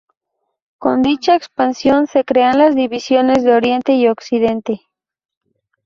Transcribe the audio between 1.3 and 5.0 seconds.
expansión se crean las Divisiones de Oriente y Occidente.